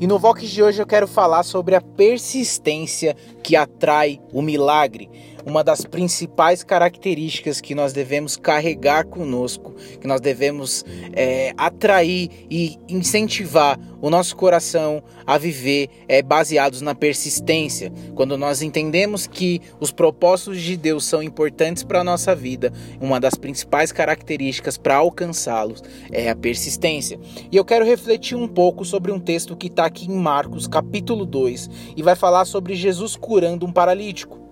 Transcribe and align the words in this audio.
E 0.00 0.06
no 0.08 0.18
Vox 0.18 0.48
de 0.48 0.62
hoje 0.62 0.82
eu 0.82 0.86
quero 0.86 1.06
falar 1.06 1.44
sobre 1.44 1.76
a 1.76 1.80
persistência 1.80 3.16
que 3.42 3.54
atrai 3.54 4.20
o 4.32 4.42
milagre 4.42 5.08
uma 5.46 5.62
das 5.62 5.84
principais 5.84 6.62
características 6.62 7.60
que 7.60 7.74
nós 7.74 7.92
devemos 7.92 8.36
carregar 8.36 9.06
conosco, 9.06 9.74
que 10.00 10.06
nós 10.06 10.20
devemos 10.20 10.84
é, 11.12 11.52
atrair 11.56 12.30
e 12.50 12.78
incentivar 12.88 13.78
o 14.00 14.10
nosso 14.10 14.36
coração 14.36 15.02
a 15.26 15.38
viver 15.38 15.88
é, 16.08 16.22
baseados 16.22 16.80
na 16.80 16.94
persistência. 16.94 17.92
Quando 18.14 18.36
nós 18.36 18.62
entendemos 18.62 19.26
que 19.26 19.60
os 19.80 19.90
propósitos 19.90 20.60
de 20.60 20.76
Deus 20.76 21.04
são 21.04 21.22
importantes 21.22 21.82
para 21.82 22.00
a 22.00 22.04
nossa 22.04 22.34
vida, 22.34 22.72
uma 23.00 23.20
das 23.20 23.34
principais 23.34 23.92
características 23.92 24.76
para 24.76 24.96
alcançá-los 24.96 25.82
é 26.10 26.28
a 26.28 26.36
persistência. 26.36 27.18
E 27.50 27.56
eu 27.56 27.64
quero 27.64 27.84
refletir 27.84 28.36
um 28.36 28.48
pouco 28.48 28.84
sobre 28.84 29.12
um 29.12 29.20
texto 29.20 29.56
que 29.56 29.68
está 29.68 29.86
aqui 29.86 30.06
em 30.06 30.16
Marcos, 30.16 30.66
capítulo 30.66 31.24
2, 31.24 31.70
e 31.96 32.02
vai 32.02 32.14
falar 32.14 32.44
sobre 32.44 32.74
Jesus 32.74 33.16
curando 33.16 33.66
um 33.66 33.72
paralítico. 33.72 34.43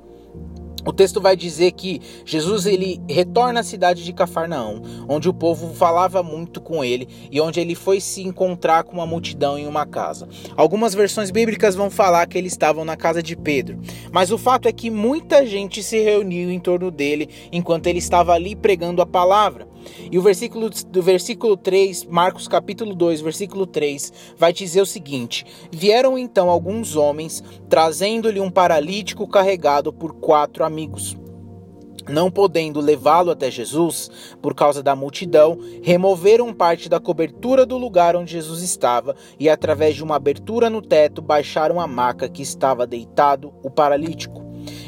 O 0.85 0.93
texto 0.93 1.21
vai 1.21 1.37
dizer 1.37 1.73
que 1.73 2.01
Jesus 2.25 2.67
ele 2.67 3.01
retorna 3.09 3.61
à 3.61 3.63
cidade 3.63 4.05
de 4.05 4.13
Cafarnaum, 4.13 4.83
onde 5.09 5.29
o 5.29 5.35
povo 5.35 5.73
falava 5.75 6.23
muito 6.23 6.61
com 6.61 6.85
ele 6.85 7.09
e 7.31 7.41
onde 7.41 7.61
ele 7.61 7.75
foi 7.75 8.01
se 8.01 8.23
encontrar 8.23 8.83
com 8.83 8.95
uma 8.95 9.07
multidão 9.07 9.57
em 9.57 9.67
uma 9.67 9.87
casa. 9.87 10.29
Algumas 10.57 10.93
versões 10.93 11.31
bíblicas 11.31 11.77
vão 11.77 11.89
falar 11.89 12.27
que 12.27 12.37
eles 12.37 12.53
estavam 12.53 12.85
na 12.85 12.97
casa 12.97 13.23
de 13.23 13.37
Pedro, 13.37 13.79
mas 14.11 14.33
o 14.33 14.39
fato 14.39 14.67
é 14.67 14.73
que 14.73 14.91
muita 14.91 15.47
gente 15.47 15.83
se 15.83 16.01
reuniu 16.01 16.51
em 16.51 16.59
torno 16.59 16.91
dele 16.91 17.29
enquanto 17.53 17.87
ele 17.87 17.99
estava 17.99 18.33
ali 18.33 18.57
pregando 18.57 19.01
a 19.01 19.07
palavra. 19.07 19.72
E 20.11 20.19
o 20.19 20.23
versículo 20.23 20.71
do 20.71 21.03
versículo 21.03 21.57
3, 21.57 22.05
Marcos 22.05 22.49
capítulo 22.49 22.95
2, 22.95 23.21
versículo 23.21 23.67
3, 23.67 24.13
vai 24.37 24.53
dizer 24.53 24.81
o 24.81 24.87
seguinte: 24.87 25.45
Vieram 25.71 26.19
então 26.19 26.51
alguns 26.51 26.97
homens, 26.97 27.43
trazendo-lhe 27.69 28.41
um 28.41 28.51
paralítico 28.51 29.27
carregado 29.27 29.93
por 29.93 30.15
quatro 30.15 30.65
amigos. 30.65 31.17
Não 32.09 32.31
podendo 32.31 32.81
levá-lo 32.81 33.31
até 33.31 33.51
Jesus, 33.51 34.11
por 34.41 34.55
causa 34.55 34.83
da 34.83 34.97
multidão, 34.97 35.59
removeram 35.83 36.53
parte 36.53 36.89
da 36.89 36.99
cobertura 36.99 37.65
do 37.65 37.79
lugar 37.79 38.17
onde 38.17 38.33
Jesus 38.33 38.61
estava 38.63 39.15
e, 39.39 39.49
através 39.49 39.95
de 39.95 40.03
uma 40.03 40.17
abertura 40.17 40.69
no 40.69 40.83
teto, 40.83 41.23
baixaram 41.23 41.81
a 41.81 41.87
maca 41.87 42.29
que 42.29 42.43
estava 42.43 42.87
deitado 42.87 43.53
o 43.63 43.71
paralítico. 43.71 44.42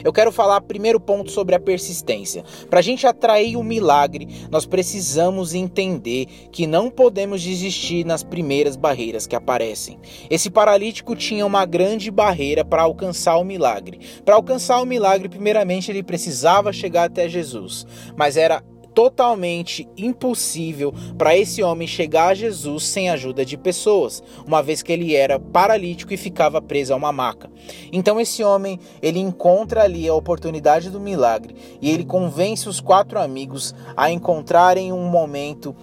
Eu 0.05 0.13
quero 0.13 0.31
falar 0.31 0.61
primeiro 0.61 1.01
ponto 1.01 1.31
sobre 1.31 1.55
a 1.55 1.61
persistência. 1.61 2.45
Para 2.69 2.81
a 2.81 2.83
gente 2.83 3.07
atrair 3.07 3.57
o 3.57 3.65
milagre, 3.65 4.29
nós 4.51 4.67
precisamos 4.67 5.55
entender 5.55 6.27
que 6.53 6.67
não 6.67 6.91
podemos 6.91 7.41
desistir 7.43 8.05
nas 8.05 8.23
primeiras 8.23 8.77
barreiras 8.77 9.27
que 9.27 9.35
aparecem. 9.35 9.99
Esse 10.29 10.51
paralítico 10.51 11.17
tinha 11.17 11.47
uma 11.47 11.65
grande 11.65 12.11
barreira 12.11 12.65
para 12.65 12.83
alcançar 12.83 13.39
o 13.39 13.45
milagre. 13.45 13.99
Para 14.25 14.35
alcançar 14.35 14.81
o 14.83 14.87
milagre, 14.87 15.29
primeiramente 15.29 15.91
ele 15.91 16.03
precisava 16.03 16.71
chegar 16.73 17.05
até 17.05 17.27
Jesus, 17.27 17.87
mas 18.15 18.37
era 18.37 18.63
totalmente 18.95 19.89
impossível 19.97 20.95
para 21.19 21.37
esse 21.37 21.63
homem 21.63 21.87
chegar 21.87 22.29
a 22.29 22.35
Jesus 22.35 22.85
sem 22.85 23.11
a 23.11 23.15
ajuda 23.15 23.45
de 23.45 23.57
pessoas, 23.57 24.23
uma 24.47 24.63
vez 24.63 24.83
que 24.83 24.93
ele 24.93 25.15
era 25.15 25.39
paralítico 25.39 26.15
e 26.15 26.17
ficava 26.17 26.63
preso 26.63 26.93
a 26.93 26.97
uma 26.97 27.13
maca. 27.13 27.51
Então 27.93 28.21
esse 28.21 28.43
homem, 28.45 28.79
ele 29.03 29.19
encontra 29.19 29.83
ali 29.83 30.09
a 30.09 30.15
oportunidade 30.15 30.91
do 30.91 31.01
milagre 31.01 31.55
e 31.83 31.91
ele 31.91 32.05
convence 32.05 32.69
os 32.69 32.81
quatro 32.81 33.19
amigos 33.19 33.75
a 33.97 34.11
encontrarem 34.11 34.93
um 34.93 35.09
momento 35.09 35.75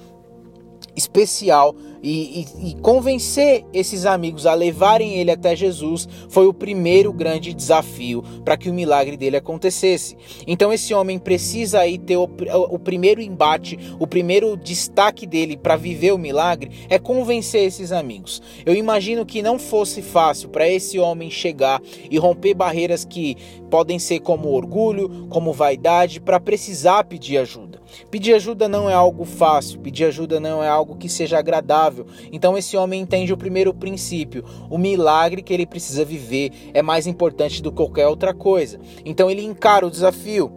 especial 1.02 1.76
e, 2.04 2.42
e, 2.42 2.70
e, 2.70 2.76
convencer 2.76 3.64
esses 3.72 4.06
amigos 4.06 4.48
a 4.48 4.54
levarem 4.54 5.20
ele 5.20 5.30
até 5.30 5.56
Jesus 5.56 6.08
foi 6.30 6.48
o 6.48 6.54
primeiro 6.54 7.14
grande 7.14 7.54
desafio 7.54 8.24
para 8.44 8.58
que 8.58 8.70
o 8.70 8.74
milagre 8.74 9.16
dele 9.16 9.38
acontecesse. 9.38 10.18
Então 10.48 10.74
esse 10.74 10.94
homem 10.94 11.20
precisa 11.20 11.80
aí 11.80 12.00
ter 12.00 12.18
o, 12.18 12.28
o 12.70 12.80
primeiro 12.80 13.22
embate, 13.22 13.78
o 14.00 14.08
primeiro 14.08 14.58
destaque 14.58 15.28
dele 15.28 15.56
para 15.56 15.76
viver 15.76 16.12
o 16.12 16.18
milagre 16.18 16.72
é 16.90 16.98
convencer 16.98 17.66
esses 17.66 17.92
amigos. 17.92 18.42
Eu 18.66 18.74
imagino 18.74 19.26
que 19.26 19.42
não 19.42 19.60
fosse 19.60 20.02
fácil 20.02 20.50
para 20.50 20.68
esse 20.68 20.98
homem 20.98 21.30
chegar 21.30 21.82
e 22.10 22.18
romper 22.18 22.56
barreiras 22.56 23.06
que 23.06 23.38
podem 23.70 24.00
ser 24.00 24.22
como 24.22 24.50
orgulho, 24.50 25.28
como 25.30 25.54
vaidade, 25.54 26.20
para 26.20 26.40
precisar 26.40 27.04
pedir 27.04 27.38
ajuda. 27.38 27.71
Pedir 28.10 28.34
ajuda 28.34 28.68
não 28.68 28.90
é 28.90 28.94
algo 28.94 29.26
fácil, 29.26 29.80
pedir 29.80 30.06
ajuda 30.06 30.40
não 30.40 30.64
é 30.64 30.68
algo 30.68 30.96
que 30.96 31.10
seja 31.10 31.40
agradável. 31.40 32.06
Então 32.32 32.58
esse 32.58 32.78
homem 32.78 33.02
entende 33.02 33.34
o 33.34 33.38
primeiro 33.38 33.74
princípio: 33.74 34.44
o 34.70 34.78
milagre 34.78 35.42
que 35.42 35.54
ele 35.54 35.66
precisa 35.66 36.06
viver 36.06 36.52
é 36.74 36.82
mais 36.82 37.08
importante 37.08 37.62
do 37.62 37.72
que 37.72 37.78
qualquer 37.78 38.08
outra 38.08 38.34
coisa. 38.34 38.80
Então 39.06 39.30
ele 39.30 39.44
encara 39.44 39.86
o 39.86 39.92
desafio. 39.92 40.52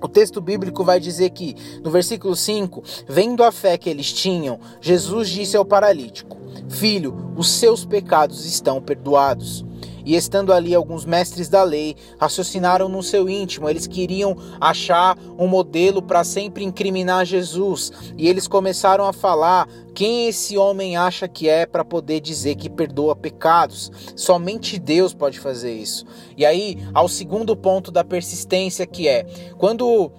O 0.00 0.08
texto 0.08 0.40
bíblico 0.40 0.84
vai 0.84 1.00
dizer 1.00 1.30
que, 1.30 1.56
no 1.82 1.90
versículo 1.90 2.36
5, 2.36 2.82
vendo 3.08 3.42
a 3.42 3.50
fé 3.50 3.78
que 3.78 3.88
eles 3.88 4.12
tinham, 4.12 4.60
Jesus 4.80 5.30
disse 5.30 5.56
ao 5.56 5.64
paralítico: 5.64 6.36
Filho, 6.68 7.32
os 7.36 7.50
seus 7.50 7.84
pecados 7.84 8.44
estão 8.44 8.82
perdoados. 8.82 9.64
E 10.04 10.14
estando 10.14 10.52
ali 10.52 10.74
alguns 10.74 11.04
mestres 11.04 11.48
da 11.48 11.62
lei, 11.62 11.96
raciocinaram 12.18 12.88
no 12.88 13.02
seu 13.02 13.28
íntimo, 13.28 13.68
eles 13.68 13.86
queriam 13.86 14.36
achar 14.60 15.18
um 15.38 15.46
modelo 15.46 16.02
para 16.02 16.24
sempre 16.24 16.64
incriminar 16.64 17.24
Jesus. 17.24 17.90
E 18.16 18.28
eles 18.28 18.46
começaram 18.46 19.06
a 19.06 19.12
falar 19.12 19.68
quem 19.94 20.28
esse 20.28 20.58
homem 20.58 20.96
acha 20.96 21.28
que 21.28 21.48
é 21.48 21.64
para 21.64 21.84
poder 21.84 22.20
dizer 22.20 22.56
que 22.56 22.68
perdoa 22.68 23.14
pecados? 23.14 23.92
Somente 24.16 24.78
Deus 24.78 25.14
pode 25.14 25.38
fazer 25.38 25.72
isso. 25.72 26.04
E 26.36 26.44
aí, 26.44 26.78
ao 26.92 27.08
segundo 27.08 27.56
ponto 27.56 27.92
da 27.92 28.02
persistência, 28.02 28.86
que 28.86 29.06
é 29.06 29.24
quando 29.56 30.10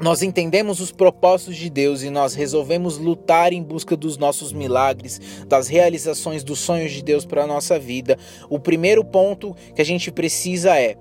nós 0.00 0.22
entendemos 0.22 0.80
os 0.80 0.92
propósitos 0.92 1.56
de 1.56 1.68
Deus 1.68 2.02
e 2.02 2.10
nós 2.10 2.34
resolvemos 2.34 2.98
lutar 2.98 3.52
em 3.52 3.62
busca 3.62 3.96
dos 3.96 4.16
nossos 4.16 4.52
milagres, 4.52 5.20
das 5.46 5.68
realizações 5.68 6.44
dos 6.44 6.58
sonhos 6.60 6.92
de 6.92 7.02
Deus 7.02 7.24
para 7.24 7.44
a 7.44 7.46
nossa 7.46 7.78
vida, 7.78 8.18
o 8.48 8.58
primeiro 8.58 9.04
ponto 9.04 9.56
que 9.74 9.82
a 9.82 9.84
gente 9.84 10.10
precisa 10.10 10.78
é 10.78 10.96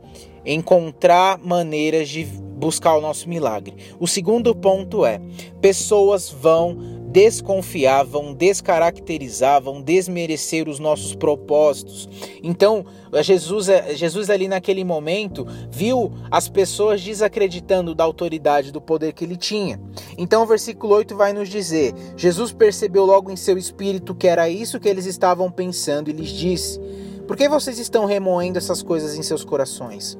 encontrar 0.45 1.37
maneiras 1.37 2.09
de 2.09 2.25
buscar 2.57 2.97
o 2.97 3.01
nosso 3.01 3.29
milagre. 3.29 3.75
O 3.99 4.07
segundo 4.07 4.53
ponto 4.55 5.05
é: 5.05 5.21
pessoas 5.61 6.29
vão 6.29 6.97
desconfiavam, 7.17 8.33
descaracterizavam, 8.33 9.81
desmerecer 9.81 10.67
os 10.67 10.77
nossos 10.77 11.15
propósitos. 11.15 12.07
Então, 12.43 12.85
Jesus, 13.23 13.67
Jesus 13.95 14.29
ali 14.29 14.47
naquele 14.47 14.83
momento 14.83 15.47
viu 15.71 16.11
as 16.29 16.49
pessoas 16.49 17.01
desacreditando 17.01 17.95
da 17.95 18.03
autoridade, 18.03 18.71
do 18.71 18.81
poder 18.81 19.13
que 19.13 19.23
ele 19.23 19.37
tinha. 19.37 19.79
Então, 20.17 20.43
o 20.43 20.45
versículo 20.45 20.93
8 20.95 21.15
vai 21.15 21.33
nos 21.33 21.49
dizer: 21.49 21.93
Jesus 22.15 22.51
percebeu 22.51 23.05
logo 23.05 23.31
em 23.31 23.35
seu 23.35 23.57
espírito 23.57 24.13
que 24.13 24.27
era 24.27 24.49
isso 24.49 24.79
que 24.79 24.89
eles 24.89 25.05
estavam 25.05 25.49
pensando 25.49 26.09
e 26.09 26.13
lhes 26.13 26.29
disse: 26.29 26.79
Por 27.25 27.37
que 27.37 27.47
vocês 27.47 27.79
estão 27.79 28.05
remoendo 28.05 28.57
essas 28.57 28.83
coisas 28.83 29.17
em 29.17 29.23
seus 29.23 29.43
corações? 29.43 30.17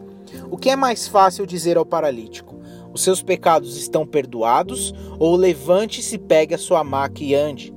O 0.50 0.58
que 0.58 0.70
é 0.70 0.76
mais 0.76 1.08
fácil 1.08 1.46
dizer 1.46 1.78
ao 1.78 1.86
paralítico? 1.86 2.60
Os 2.94 3.02
seus 3.04 3.22
pecados 3.22 3.78
estão 3.78 4.06
perdoados, 4.06 4.94
ou 5.20 5.36
levante-se, 5.36 6.18
pegue 6.18 6.56
a 6.56 6.58
sua 6.58 6.84
maca 6.84 7.24
e 7.24 7.36
ande. 7.36 7.74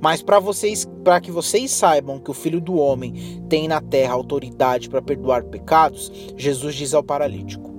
Mas 0.00 0.22
para 0.22 0.38
vocês, 0.38 0.86
para 1.04 1.20
que 1.20 1.30
vocês 1.30 1.70
saibam 1.70 2.18
que 2.18 2.30
o 2.30 2.34
Filho 2.34 2.60
do 2.60 2.76
homem 2.76 3.42
tem 3.48 3.66
na 3.66 3.80
terra 3.80 4.14
autoridade 4.14 4.88
para 4.88 5.02
perdoar 5.02 5.44
pecados, 5.44 6.12
Jesus 6.36 6.74
diz 6.74 6.94
ao 6.94 7.02
paralítico: 7.02 7.72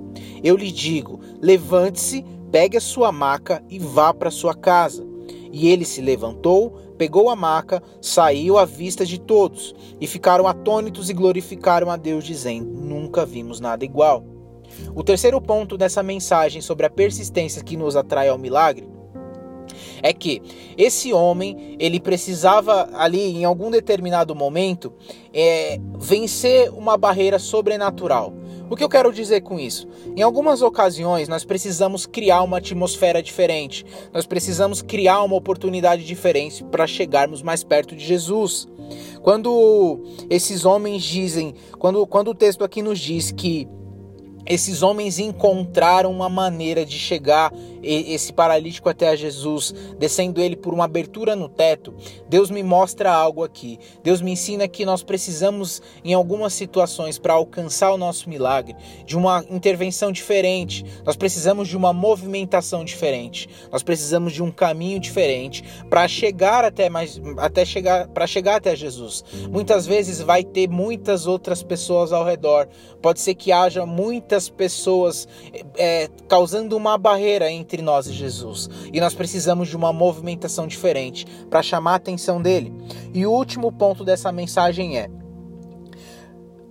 Eu 0.44 0.56
lhe 0.56 0.72
digo, 0.72 1.20
levante-se, 1.42 2.26
pegue 2.52 2.78
a 2.78 2.82
sua 2.82 3.12
maca 3.12 3.64
e 3.70 3.80
vá 3.80 4.14
para 4.14 4.32
sua 4.32 4.54
casa. 4.54 5.13
E 5.56 5.70
ele 5.70 5.86
se 5.86 6.02
levantou, 6.02 6.72
pegou 6.98 7.30
a 7.30 7.36
maca, 7.36 7.82
saiu 8.02 8.58
à 8.58 8.66
vista 8.66 9.06
de 9.06 9.20
todos, 9.20 9.76
e 10.02 10.08
ficaram 10.08 10.48
atônitos 10.48 11.12
e 11.12 11.14
glorificaram 11.14 11.92
a 11.92 11.96
Deus, 11.96 12.26
dizendo: 12.26 12.66
Nunca 12.66 13.24
vimos 13.24 13.60
nada 13.60 13.86
igual. 13.86 14.26
O 14.96 15.04
terceiro 15.04 15.40
ponto 15.40 15.78
dessa 15.78 16.02
mensagem 16.02 16.60
sobre 16.60 16.88
a 16.88 16.90
persistência 16.90 17.64
que 17.64 17.78
nos 17.78 17.96
atrai 17.96 18.30
ao 18.30 18.40
milagre 18.40 18.88
é 20.02 20.12
que 20.12 20.42
esse 20.78 21.14
homem 21.14 21.78
ele 21.80 22.00
precisava 22.00 22.90
ali 22.94 23.38
em 23.38 23.46
algum 23.46 23.70
determinado 23.70 24.36
momento 24.36 24.92
é, 25.34 25.80
vencer 25.98 26.70
uma 26.72 26.98
barreira 26.98 27.38
sobrenatural. 27.38 28.34
O 28.70 28.76
que 28.76 28.84
eu 28.84 28.90
quero 28.90 29.12
dizer 29.12 29.42
com 29.42 29.60
isso? 29.60 29.88
Em 30.16 30.22
algumas 30.22 30.62
ocasiões 30.62 31.28
nós 31.28 31.44
precisamos 31.44 32.06
criar 32.06 32.42
uma 32.42 32.58
atmosfera 32.58 33.22
diferente, 33.22 33.86
nós 34.12 34.26
precisamos 34.26 34.82
criar 34.82 35.22
uma 35.24 35.36
oportunidade 35.36 36.06
diferente 36.06 36.64
para 36.64 36.88
chegarmos 36.88 37.42
mais 37.42 37.64
perto 37.64 37.96
de 37.96 38.04
Jesus. 38.04 38.68
Quando 39.22 40.04
esses 40.30 40.66
homens 40.66 41.04
dizem, 41.04 41.54
quando, 41.78 42.06
quando 42.08 42.30
o 42.30 42.36
texto 42.36 42.64
aqui 42.64 42.82
nos 42.82 43.00
diz 43.00 43.32
que 43.32 43.68
esses 44.46 44.84
homens 44.84 45.20
encontraram 45.20 46.12
uma 46.12 46.30
maneira 46.30 46.86
de 46.86 46.98
chegar 46.98 47.52
esse 47.84 48.32
paralítico 48.32 48.88
até 48.88 49.16
Jesus, 49.16 49.74
descendo 50.00 50.42
ele 50.42 50.56
por 50.56 50.74
uma 50.74 50.86
abertura 50.86 51.36
no 51.36 51.50
teto. 51.50 51.94
Deus 52.30 52.50
me 52.50 52.64
mostra 52.64 53.12
algo 53.12 53.44
aqui. 53.44 53.78
Deus 54.02 54.22
me 54.22 54.32
ensina 54.32 54.68
que 54.68 54.86
nós 54.86 55.04
precisamos, 55.04 55.82
em 56.04 56.14
algumas 56.14 56.54
situações, 56.54 57.20
para 57.20 57.34
alcançar 57.34 57.92
o 57.92 57.98
nosso 57.98 58.30
milagre, 58.30 58.76
de 59.06 59.18
uma 59.18 59.44
intervenção 59.50 60.12
diferente. 60.12 60.86
Nós 61.06 61.16
precisamos 61.16 61.68
de 61.68 61.76
uma 61.76 61.92
movimentação 61.92 62.86
diferente. 62.86 63.50
Nós 63.72 63.84
precisamos 63.84 64.34
de 64.34 64.42
um 64.42 64.52
caminho 64.52 65.00
diferente 65.00 65.64
para 65.90 66.08
chegar 66.08 66.64
até 66.64 66.90
mais, 66.90 67.22
até 67.38 67.66
chegar, 67.66 68.08
para 68.08 68.26
chegar 68.26 68.56
até 68.56 68.76
Jesus. 68.76 69.24
Muitas 69.52 69.86
vezes 69.86 70.22
vai 70.22 70.44
ter 70.44 70.70
muitas 70.70 71.28
outras 71.28 71.62
pessoas 71.62 72.14
ao 72.14 72.24
redor. 72.24 72.68
Pode 73.02 73.20
ser 73.20 73.36
que 73.36 73.52
haja 73.52 73.86
muitas 74.34 74.50
pessoas 74.50 75.28
é, 75.78 76.10
causando 76.28 76.76
uma 76.76 76.98
barreira 76.98 77.52
entre 77.52 77.84
nós 77.84 78.08
e 78.08 78.14
Jesus. 78.14 78.68
E 78.92 79.00
nós 79.00 79.14
precisamos 79.14 79.68
de 79.68 79.78
uma 79.78 79.94
movimentação 79.94 80.66
diferente 80.66 81.26
para 81.52 81.62
chamar 81.62 81.92
a 81.92 81.96
atenção 81.96 82.42
dele. 82.42 82.74
E 83.14 83.26
o 83.28 83.32
último 83.32 83.72
ponto 83.72 84.04
dessa 84.04 84.32
mensagem 84.32 84.98
é: 84.98 85.08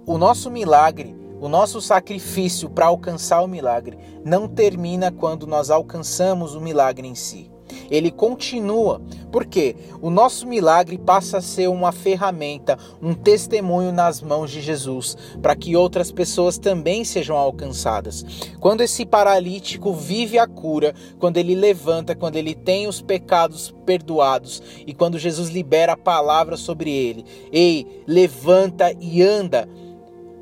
o 0.04 0.18
nosso 0.18 0.50
milagre, 0.50 1.14
o 1.40 1.48
nosso 1.48 1.80
sacrifício 1.80 2.68
para 2.68 2.86
alcançar 2.86 3.42
o 3.42 3.48
milagre 3.48 3.96
não 4.24 4.48
termina 4.48 5.12
quando 5.12 5.46
nós 5.46 5.70
alcançamos 5.70 6.56
o 6.56 6.60
milagre 6.60 7.06
em 7.06 7.14
si 7.14 7.52
ele 7.90 8.10
continua, 8.10 9.00
porque 9.32 9.74
o 10.02 10.10
nosso 10.10 10.46
milagre 10.46 10.98
passa 10.98 11.38
a 11.38 11.42
ser 11.42 11.68
uma 11.68 11.90
ferramenta, 11.90 12.78
um 13.00 13.14
testemunho 13.14 13.90
nas 13.90 14.20
mãos 14.20 14.50
de 14.50 14.60
Jesus, 14.60 15.16
para 15.40 15.56
que 15.56 15.74
outras 15.74 16.12
pessoas 16.12 16.58
também 16.58 17.02
sejam 17.02 17.36
alcançadas. 17.36 18.24
Quando 18.60 18.82
esse 18.82 19.06
paralítico 19.06 19.94
vive 19.94 20.38
a 20.38 20.46
cura, 20.46 20.94
quando 21.18 21.38
ele 21.38 21.54
levanta, 21.54 22.14
quando 22.14 22.36
ele 22.36 22.54
tem 22.54 22.86
os 22.86 23.00
pecados 23.00 23.74
perdoados 23.86 24.62
e 24.86 24.92
quando 24.92 25.18
Jesus 25.18 25.48
libera 25.48 25.94
a 25.94 25.96
palavra 25.96 26.56
sobre 26.56 26.90
ele, 26.90 27.24
ei, 27.50 28.04
levanta 28.06 28.92
e 29.00 29.22
anda 29.22 29.66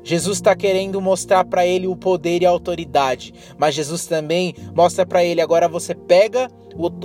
Jesus 0.03 0.37
está 0.37 0.55
querendo 0.55 0.99
mostrar 0.99 1.45
para 1.45 1.65
ele 1.65 1.87
o 1.87 1.95
poder 1.95 2.41
e 2.41 2.45
a 2.45 2.49
autoridade, 2.49 3.33
mas 3.57 3.75
Jesus 3.75 4.05
também 4.05 4.55
mostra 4.75 5.05
para 5.05 5.23
ele: 5.23 5.41
agora 5.41 5.67
você 5.67 5.93
pega 5.93 6.49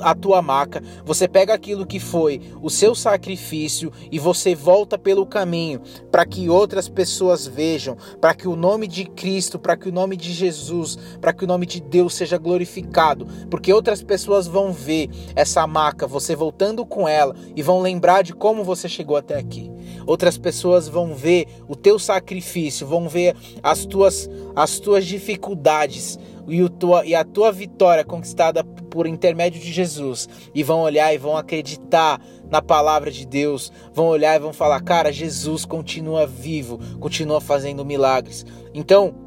a 0.02 0.14
tua 0.14 0.40
maca, 0.40 0.82
você 1.04 1.26
pega 1.26 1.54
aquilo 1.54 1.86
que 1.86 1.98
foi 1.98 2.40
o 2.62 2.70
seu 2.70 2.94
sacrifício 2.94 3.92
e 4.10 4.18
você 4.18 4.54
volta 4.54 4.98
pelo 4.98 5.26
caminho 5.26 5.80
para 6.10 6.24
que 6.24 6.48
outras 6.48 6.88
pessoas 6.88 7.46
vejam, 7.46 7.96
para 8.20 8.34
que 8.34 8.48
o 8.48 8.56
nome 8.56 8.86
de 8.86 9.04
Cristo, 9.04 9.58
para 9.58 9.76
que 9.76 9.88
o 9.88 9.92
nome 9.92 10.16
de 10.16 10.32
Jesus, 10.32 10.96
para 11.20 11.32
que 11.32 11.44
o 11.44 11.46
nome 11.48 11.66
de 11.66 11.80
Deus 11.80 12.14
seja 12.14 12.38
glorificado, 12.38 13.26
porque 13.50 13.72
outras 13.72 14.02
pessoas 14.02 14.46
vão 14.46 14.72
ver 14.72 15.10
essa 15.34 15.66
maca, 15.66 16.06
você 16.06 16.34
voltando 16.34 16.86
com 16.86 17.08
ela 17.08 17.34
e 17.54 17.62
vão 17.62 17.80
lembrar 17.80 18.22
de 18.22 18.32
como 18.32 18.64
você 18.64 18.88
chegou 18.88 19.16
até 19.16 19.36
aqui. 19.38 19.75
Outras 20.06 20.38
pessoas 20.38 20.88
vão 20.88 21.14
ver 21.14 21.46
o 21.68 21.76
teu 21.76 21.98
sacrifício, 21.98 22.86
vão 22.86 23.08
ver 23.08 23.34
as 23.62 23.84
tuas 23.84 24.28
as 24.54 24.78
tuas 24.78 25.04
dificuldades 25.04 26.18
e, 26.48 26.62
o 26.62 26.68
tua, 26.68 27.04
e 27.04 27.14
a 27.14 27.24
tua 27.24 27.50
vitória 27.52 28.04
conquistada 28.04 28.64
por 28.64 29.06
intermédio 29.06 29.60
de 29.60 29.72
Jesus 29.72 30.28
e 30.54 30.62
vão 30.62 30.80
olhar 30.80 31.12
e 31.12 31.18
vão 31.18 31.36
acreditar 31.36 32.20
na 32.48 32.62
palavra 32.62 33.10
de 33.10 33.26
Deus, 33.26 33.72
vão 33.92 34.06
olhar 34.06 34.36
e 34.36 34.38
vão 34.38 34.52
falar: 34.52 34.80
cara, 34.80 35.12
Jesus 35.12 35.64
continua 35.64 36.26
vivo, 36.26 36.78
continua 37.00 37.40
fazendo 37.40 37.84
milagres. 37.84 38.46
Então, 38.72 39.25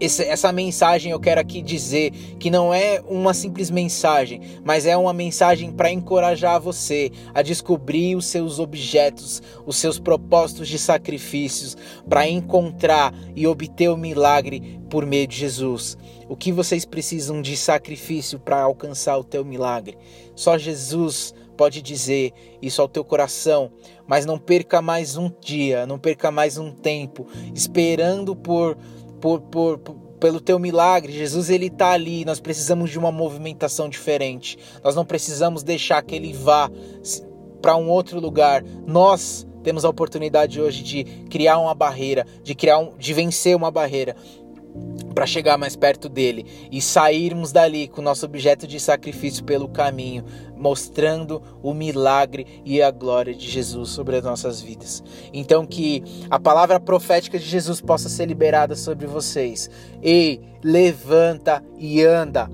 essa 0.00 0.52
mensagem 0.52 1.12
eu 1.12 1.20
quero 1.20 1.40
aqui 1.40 1.62
dizer 1.62 2.10
que 2.38 2.50
não 2.50 2.72
é 2.72 3.02
uma 3.08 3.32
simples 3.32 3.70
mensagem, 3.70 4.40
mas 4.64 4.86
é 4.86 4.96
uma 4.96 5.12
mensagem 5.12 5.70
para 5.72 5.90
encorajar 5.90 6.60
você 6.60 7.10
a 7.34 7.42
descobrir 7.42 8.16
os 8.16 8.26
seus 8.26 8.58
objetos, 8.58 9.42
os 9.64 9.76
seus 9.76 9.98
propósitos 9.98 10.68
de 10.68 10.78
sacrifícios, 10.78 11.76
para 12.08 12.28
encontrar 12.28 13.14
e 13.34 13.46
obter 13.46 13.88
o 13.88 13.96
milagre 13.96 14.80
por 14.90 15.06
meio 15.06 15.26
de 15.26 15.36
Jesus. 15.36 15.96
O 16.28 16.36
que 16.36 16.52
vocês 16.52 16.84
precisam 16.84 17.40
de 17.40 17.56
sacrifício 17.56 18.38
para 18.38 18.60
alcançar 18.60 19.16
o 19.16 19.24
teu 19.24 19.44
milagre? 19.44 19.96
Só 20.34 20.58
Jesus 20.58 21.34
pode 21.56 21.80
dizer 21.80 22.32
isso 22.60 22.82
ao 22.82 22.88
teu 22.88 23.02
coração, 23.02 23.72
mas 24.06 24.26
não 24.26 24.38
perca 24.38 24.82
mais 24.82 25.16
um 25.16 25.30
dia, 25.40 25.86
não 25.86 25.98
perca 25.98 26.30
mais 26.30 26.58
um 26.58 26.70
tempo 26.70 27.26
esperando 27.54 28.36
por 28.36 28.76
por, 29.20 29.40
por, 29.40 29.78
por, 29.78 29.94
pelo 30.20 30.40
teu 30.40 30.58
milagre. 30.58 31.12
Jesus 31.12 31.50
ele 31.50 31.66
está 31.66 31.90
ali. 31.90 32.24
Nós 32.24 32.40
precisamos 32.40 32.90
de 32.90 32.98
uma 32.98 33.12
movimentação 33.12 33.88
diferente. 33.88 34.58
Nós 34.82 34.94
não 34.94 35.04
precisamos 35.04 35.62
deixar 35.62 36.02
que 36.02 36.14
ele 36.14 36.32
vá 36.32 36.70
para 37.60 37.76
um 37.76 37.88
outro 37.88 38.20
lugar. 38.20 38.62
Nós 38.86 39.46
temos 39.62 39.84
a 39.84 39.88
oportunidade 39.88 40.60
hoje 40.60 40.82
de 40.82 41.04
criar 41.28 41.58
uma 41.58 41.74
barreira, 41.74 42.26
de 42.42 42.54
criar 42.54 42.78
um, 42.78 42.96
de 42.96 43.12
vencer 43.12 43.56
uma 43.56 43.70
barreira 43.70 44.14
para 45.14 45.26
chegar 45.26 45.56
mais 45.56 45.74
perto 45.74 46.10
dele 46.10 46.44
e 46.70 46.80
sairmos 46.80 47.50
dali 47.50 47.88
com 47.88 48.02
o 48.02 48.04
nosso 48.04 48.26
objeto 48.26 48.66
de 48.66 48.78
sacrifício 48.78 49.42
pelo 49.44 49.66
caminho, 49.66 50.24
mostrando 50.54 51.42
o 51.62 51.72
milagre 51.72 52.46
e 52.64 52.82
a 52.82 52.90
glória 52.90 53.34
de 53.34 53.48
Jesus 53.48 53.90
sobre 53.90 54.16
as 54.16 54.24
nossas 54.24 54.60
vidas. 54.60 55.02
Então 55.32 55.66
que 55.66 56.02
a 56.30 56.38
palavra 56.38 56.78
profética 56.78 57.38
de 57.38 57.46
Jesus 57.46 57.80
possa 57.80 58.10
ser 58.10 58.26
liberada 58.26 58.76
sobre 58.76 59.06
vocês. 59.06 59.70
Ei, 60.02 60.40
levanta 60.62 61.64
e 61.78 62.02
anda 62.02 62.50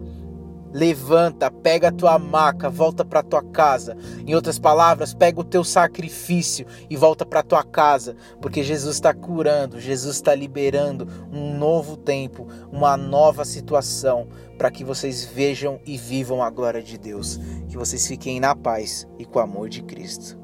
Levanta, 0.72 1.50
pega 1.50 1.88
a 1.88 1.92
tua 1.92 2.18
maca, 2.18 2.70
volta 2.70 3.04
para 3.04 3.22
tua 3.22 3.42
casa. 3.42 3.96
Em 4.26 4.34
outras 4.34 4.58
palavras, 4.58 5.14
pega 5.14 5.40
o 5.40 5.44
teu 5.44 5.62
sacrifício 5.62 6.66
e 6.88 6.96
volta 6.96 7.24
para 7.26 7.42
tua 7.42 7.62
casa, 7.62 8.16
porque 8.40 8.62
Jesus 8.62 8.96
está 8.96 9.12
curando, 9.12 9.80
Jesus 9.80 10.16
está 10.16 10.34
liberando 10.34 11.06
um 11.30 11.56
novo 11.56 11.96
tempo, 11.96 12.46
uma 12.70 12.96
nova 12.96 13.44
situação, 13.44 14.28
para 14.56 14.70
que 14.70 14.84
vocês 14.84 15.24
vejam 15.24 15.80
e 15.84 15.96
vivam 15.98 16.42
a 16.42 16.50
glória 16.50 16.82
de 16.82 16.96
Deus. 16.98 17.38
Que 17.68 17.76
vocês 17.76 18.06
fiquem 18.06 18.40
na 18.40 18.54
paz 18.54 19.06
e 19.18 19.24
com 19.24 19.38
o 19.38 19.42
amor 19.42 19.68
de 19.68 19.82
Cristo. 19.82 20.41